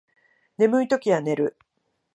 [0.57, 1.55] 眠いときは寝る